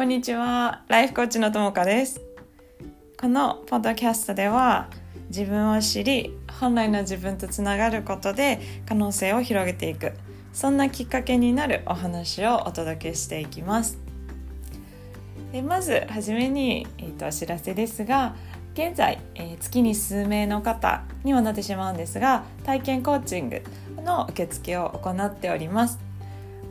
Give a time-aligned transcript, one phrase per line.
[0.00, 0.80] こんにちは。
[0.88, 2.22] ライフコーチのともかです。
[3.20, 4.88] このポッドキャストでは
[5.28, 10.14] 自分を知り本来の自分とつながることで可能性を広げていく。
[10.54, 13.98] そんなきっかけになるお話をお届けしていきます。
[15.52, 18.34] でまずはじめに、えーと、お知らせですが
[18.72, 23.62] 現在、えー、月に数名の方にはなってしまうんですが体験コーチング
[24.02, 26.09] の受付を行っております。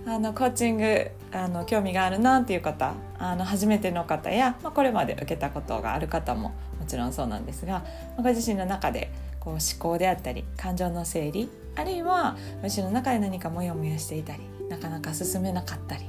[0.10, 6.50] あのコーチングあの興味があるなっていう方あの初めての方や、まあ、これまで受けたことがある方も
[6.80, 7.86] もちろんそうなんですが
[8.18, 16.06] ご自身の中でこう思考であったり感情の整理あるいはご自身の中で何かモヤモヤしていたりなかなか進めなかったり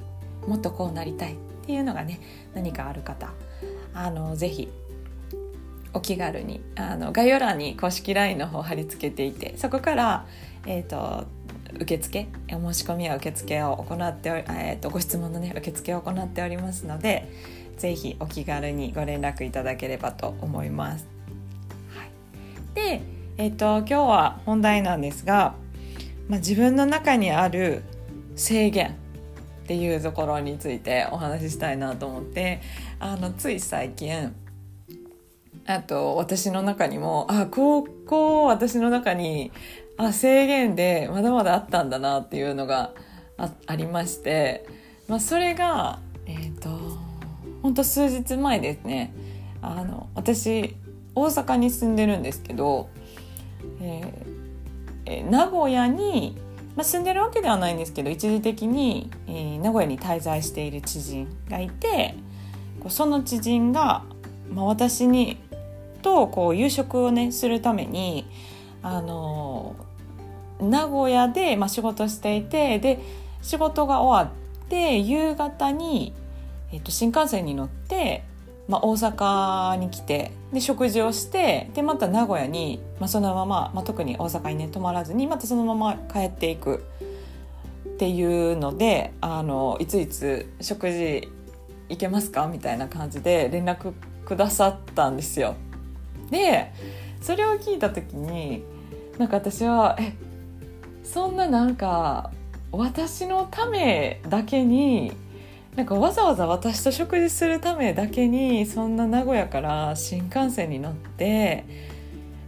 [0.46, 2.20] もっとこうなりたいっていうのがね
[2.54, 3.28] 何かある方
[3.92, 4.70] あのぜひ
[5.92, 10.26] お気軽にあの概要欄に公式 LINE の方貼り付けていてそこから、
[10.66, 11.26] えーと
[11.79, 17.29] 受付お申し込みや受付を行っており、えーと、ご質問のね受付を行っておりますので
[17.77, 21.09] ぜひお気軽にご連絡いただければと思います。
[21.95, 22.10] はい、
[22.74, 23.02] で、
[23.38, 25.54] えーと、今日は本題なんですが、
[26.29, 27.82] まあ、自分の中にある
[28.37, 28.96] 制限
[29.65, 32.60] っていうところについてお話ししたいなと思って
[32.99, 34.34] あのつい最近
[35.66, 39.52] あと私の中にもあここ私の中に
[40.06, 42.93] あ制限でまだまだあったんだなっていうのが
[43.37, 44.66] あありまして、
[45.09, 46.70] まあ、それがえっ、ー、と
[47.62, 49.12] 本当数日前ですね。
[49.60, 50.74] あの私
[51.15, 52.88] 大阪に住んでるんですけど、
[53.82, 56.34] えー、名古屋に、
[56.76, 62.15] まあ、住んでるわけではないんですけど一時的に、えー、名古屋に滞在している知人がいて
[62.88, 64.04] その知人が、
[64.50, 65.37] まあ、私に
[66.00, 68.26] とこう夕食をねするために
[68.82, 69.76] あの
[70.62, 73.00] 名古屋で、まあ、仕事していてで
[73.42, 76.12] 仕事が終わって夕方に、
[76.72, 78.25] えっと、新幹線に乗って、
[78.69, 86.84] まあ、大阪に来てで食事をしてでまた名古屋に、まあ、そのまま、まあ、特に大阪にね泊まらずにまたそのまま帰っていく
[87.84, 91.28] っていうのであのいついつ食事
[91.88, 92.47] 行けますか？
[92.47, 93.93] みたいな感じで連絡
[94.25, 95.54] くださったんですよ。
[96.31, 96.72] で
[97.20, 98.62] それを聞いた時に
[99.19, 100.15] なんか私はえ
[101.03, 102.31] そんななんか
[102.72, 105.12] 私のためだけに
[105.77, 111.65] なんかわざわざ私と食事するためだけにそんな名古屋から新幹線に乗って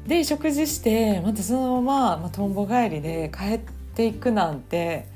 [0.06, 3.60] で食事してまたそのまま、まあ、とんぼ帰りで帰っ
[3.94, 5.06] ていくなんて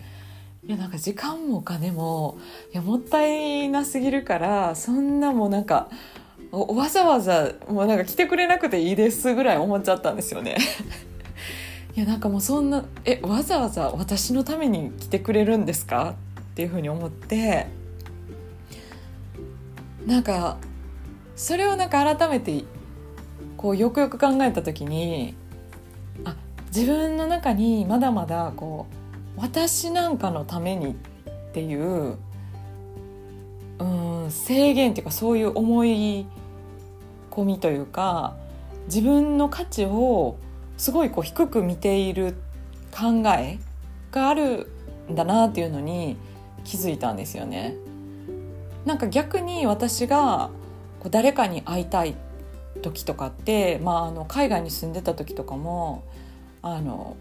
[0.65, 2.39] いやなんか時間もお金も
[2.73, 5.89] いやもったいなすぎるからそんなもうなんか
[6.51, 10.57] わざわざもうなんか来てくれなくていいですぐらい思っちゃったんですよね。
[11.97, 16.15] いやなんかもうそんなえわざわざ私のために来てくれるんですか？
[16.41, 17.67] っていうふうに思って。
[20.07, 20.59] なんか
[21.35, 22.65] それをなんか改めて
[23.57, 25.35] こうよくよく考えた時に
[26.25, 26.37] あ
[26.67, 28.87] 自分の中にまだまだこ
[29.37, 30.95] う私なんかのためにっ
[31.53, 32.19] ていう
[33.81, 33.85] う
[34.27, 36.27] ん制限っていうかそういう思い
[37.31, 38.37] 込みというか
[38.87, 40.37] 自分の価値を
[40.77, 42.35] すごいこう低く見ている
[42.93, 43.59] 考え
[44.11, 44.71] がある
[45.11, 46.17] んだなっていうのに
[46.65, 47.77] 気づいたんですよね。
[48.85, 50.51] なんか逆に私が
[51.01, 52.15] こう誰かに会いたい
[52.83, 56.05] 時とかって、まあ、あの海外に住んでた時とかも
[56.63, 57.17] あの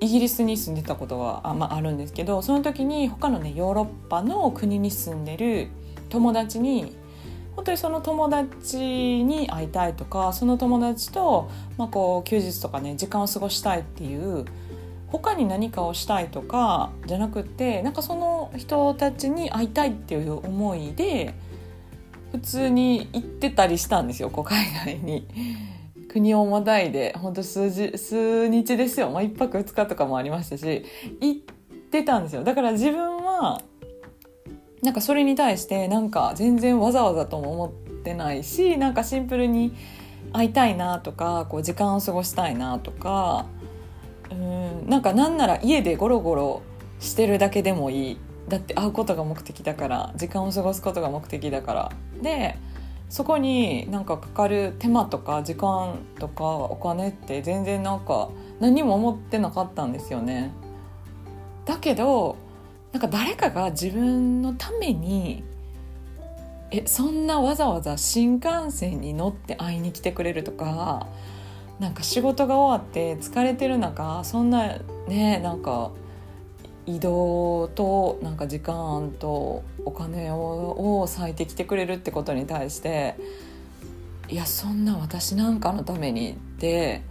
[0.00, 5.68] イギリスに住んでたことがあ,、まあ、あるんですけどその時に他のねヨーロッパの国に住んでる
[6.08, 6.96] 友達に
[7.56, 14.44] 本当にその友達に会いたいとかその友達と、まあ、こう休日とかね時間を過ごしたいっていう
[15.08, 21.34] 他に何かをしたいとかじゃなくてなんかその人たちに会いたいっていう思いで
[22.32, 25.26] 普通に行ってたりしたんですよこう海外に。
[26.10, 30.84] 国をまたいで本当数日数日ですよ、まあ、1泊2日とかもありましたし
[31.20, 31.40] 行っ
[31.90, 33.62] てたんですよだから自分は
[34.82, 37.72] なんかそれに対してなんか全然わざわざとも思っ
[38.02, 39.74] てないしなんかシンプルに
[40.32, 43.46] 会いたいなとかこう時間を過ごしたいなとか
[44.30, 46.62] うんなんかなんなら家でゴロゴロ
[46.98, 48.18] してるだけでもいい
[48.48, 51.92] だって会うことが目的だから時間を過ごすことが目的だから
[52.22, 52.56] で
[53.08, 58.30] そこになんかかかる手間とか時間とかお金って全然なんか
[58.60, 60.52] 何も思ってなかったんですよね。
[61.64, 62.36] だけど
[62.92, 65.44] なんか誰かが自分のために
[66.70, 71.06] えそんなわざわざ新幹線に乗って会いに来てくれるとか
[71.78, 74.78] なんか仕事が終わって疲れてる中そんな
[75.08, 75.90] ねなんか
[76.86, 80.36] 移動となんか時間とお金を
[81.02, 83.16] を割いてきてくれるってことに対して
[84.28, 87.02] いやそんな私なんかのためにって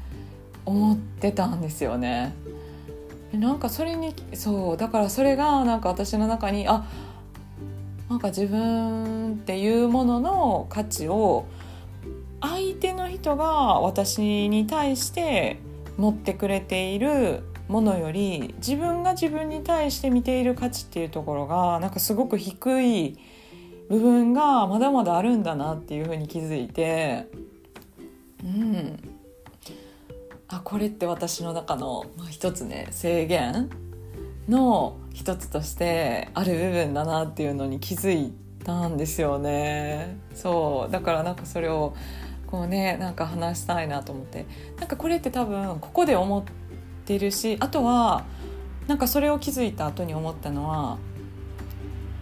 [0.65, 2.33] 思ってたんですよね。
[3.33, 6.85] なんかそれにそうだからそれがなんか私の中にあ
[8.09, 11.45] なんか自分っていうものの価値を
[12.41, 15.59] 相手の人が私に対して
[15.97, 23.19] 持ってくれているものより自分が自分に対して見ている価値っていうところがなんかすごく低い
[23.89, 27.27] 部分がまだまだあるんだなっていうふうに気づいて
[28.43, 29.08] うん。
[30.49, 33.69] あこれって私の中の、まあ、一つね制限
[34.47, 40.17] の一つとしてある部分だなっていうのに気づいたんですよね。
[40.33, 40.91] そう。
[40.91, 41.93] だからなんかそれを
[42.47, 44.47] こうねなんか話したいなと思って。
[44.79, 46.43] なんかこれって多分ここで思っ
[47.05, 48.25] てるしあとは
[48.87, 50.97] なんかそれを気づいた後に思ったのは、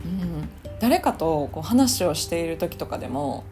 [0.04, 0.50] うん、
[0.82, 3.46] 誰かとこう話をしている時とかでも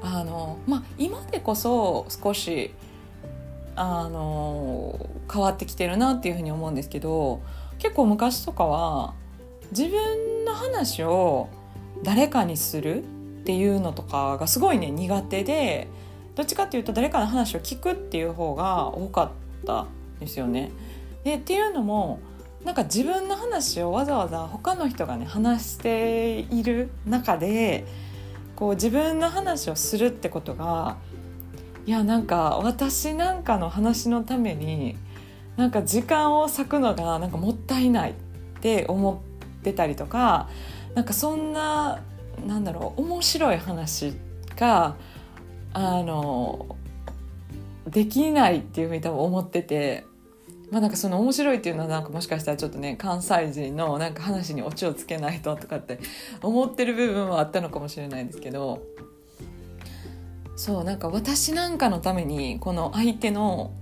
[0.00, 2.72] あの、まあ、今でこそ少し
[3.76, 7.42] あの変わってきてるなっていうふうに思うんですけど
[7.78, 9.14] 結構昔とかは
[9.70, 11.48] 自分の話を
[12.02, 13.06] 誰かにするっ
[13.44, 15.88] ていうのとかがすごいね苦手で
[16.34, 19.30] どっちかっていうと誰かの話を聞くっていう方が多かっ
[19.66, 19.86] た
[20.20, 20.70] ですよね。
[21.24, 22.20] でっていうのも
[22.64, 27.86] なんか自分の話をわざわざ他の人がね話している中で
[28.56, 30.96] こう自分の話をするってことが
[31.86, 34.96] いやなんか私なんかの話のために
[35.56, 38.14] なんか時間を割くのがなんかもったいないっ
[38.60, 39.22] て思
[39.60, 40.48] ってたりとか
[40.94, 42.02] なんかそんな
[42.44, 44.14] なんだろう面白い話
[44.56, 44.96] が
[45.72, 46.76] あの
[47.86, 50.04] できないっていうふうに多分思ってて。
[50.68, 56.00] まあなんかその面白いっていうのはなんかもしかしたらちょっとね関西人のなんか話にオチをつけないととかって
[56.42, 58.82] 思ってる部分はあったのかもしれないですけど
[60.56, 63.72] そうなんか私なんかのためにこの相手の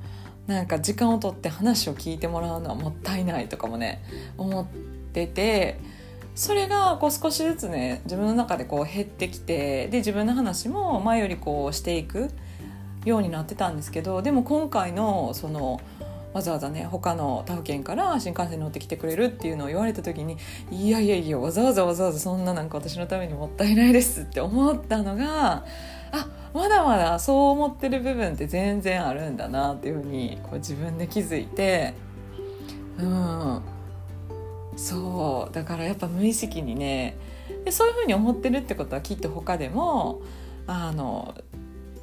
[0.46, 4.02] なんか時間を取って話を聞いてもらうのはもったいないとかもね
[4.36, 4.66] 思っ
[5.12, 5.78] てて
[6.34, 12.28] それがこう少しずつね自分の中でこう減ってきてで自分の話も前よりこうしていく
[13.04, 15.80] ようになってたんですけどでも今回のその
[16.34, 20.36] わざわざね他の他府県から新幹線に乗ってきてくれるっていうのを言われた時に
[20.70, 25.64] いやいやいやわざわざわざわざそんななんか私のためにもったいないですって思ったのが
[26.12, 31.94] あまだまだそう思ってる部分って全然あるんだなっていうふうにこう自分で気づいて
[32.98, 33.62] うん。
[34.76, 35.54] そう。
[35.54, 37.16] だからやっぱ無意識にね
[37.64, 40.20] でそういうふうに思ってるってことはきっと他でも
[40.66, 41.34] あの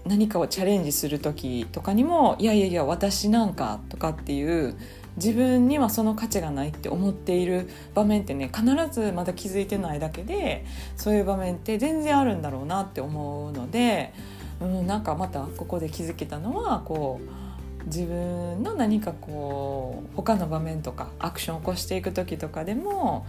[0.06, 4.76] 何かをチャレンジする時とかにもいやいやいや私なんかとかっていう
[5.18, 10.66] 自分にはその価値がないって思っている場面ってね必ずまだ気づいてないだけで
[10.96, 14.14] そういう場面って全然あるんだろうなって思うので、
[14.62, 23.26] うん、なんかまたここで気づけたのはこう自分の何かこう他の場面とかアクションを起こしていく時とかでも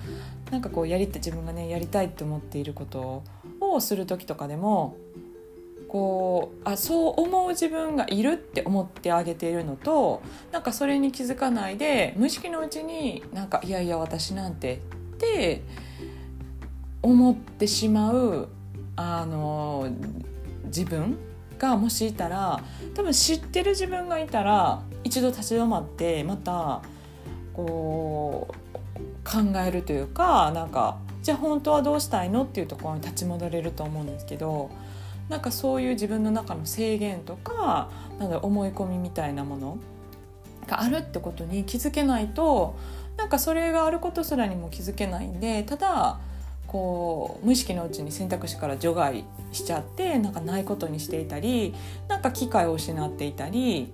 [0.50, 3.22] なんかこうやりた自分がねやりたいって思っていること
[3.60, 4.96] をする時とかでも
[5.92, 14.78] こうあそう思う自分がいるって思ってあげているのとなんかそれに気づかないで無意識のうちになんかいやいや私なんてっ
[15.18, 15.62] て
[17.02, 18.48] 思ってしまう
[18.96, 19.90] あの
[20.64, 21.18] 自分
[21.58, 22.62] がもしいたら
[22.94, 26.80] 多分知ってる自分がいたら一度立ち止まってまた
[27.52, 28.54] こう
[29.30, 34.70] 考えるというかなんかじゃあ本当はどうしたいのっていうところに立ち戻れると思うんですけど
[35.32, 39.78] なんかそういう自分の中の制限とかなんだ思い込みみたいなもの
[40.66, 42.76] があるってことに気づけないと
[43.16, 46.20] なんかそれがあることすらにも気づけないんでただ
[46.66, 51.74] こう無意識のうちに選択肢から除外しちゃってなんかないことにしていたり
[52.08, 53.90] なんか機会を失っていたり、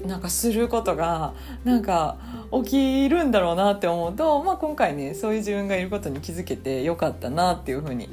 [0.00, 2.16] うん、なんかすることがなんか
[2.64, 8.08] 起きるんだろうなって思うと、まあ、今回ねそういう自分がいることに気づけてよかったなっていうふうに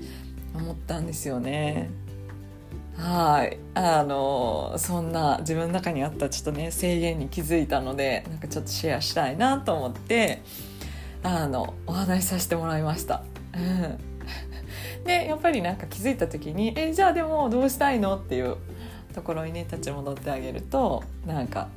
[0.53, 1.89] 思ったんですよね。
[2.97, 10.43] はいあのそんな自分の中にあったちょっとね制限に気づいたのでなんかちょっとシェアしたいなと思って
[11.23, 13.23] あのお話しさせてもらいました。
[13.55, 13.97] うん
[15.05, 18.55] でやっぱりなんか気づいた時に「えじゃあでもどうしたいの?」っていう
[19.13, 21.67] ところにね立ち戻ってあげるとなんか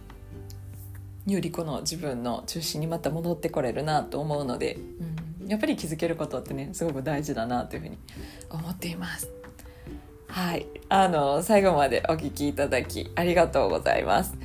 [1.26, 5.15] よりこの自分の中心にまた戻ってこれるなと思うので、うん
[5.46, 7.98] やっぱり気づけることってねすごく大事だなというふうに
[8.50, 9.30] 思っています。
[10.28, 14.36] はいあの最後までお聴きいただきありがとうございます。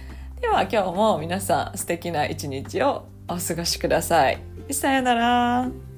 [0.42, 4.42] では今日も皆さん素敵な一日をお過ごしください
[4.72, 5.91] さよなら